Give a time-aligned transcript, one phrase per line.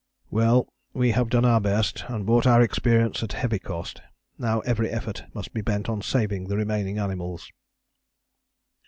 [0.31, 4.01] "Well, we have done our best and bought our experience at a heavy cost.
[4.39, 7.51] Now every effort must be bent on saving the remaining animals."